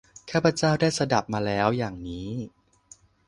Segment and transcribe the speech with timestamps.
[0.31, 2.29] ข้าพเจ้าได้สดับมาแล้วอย่างนี้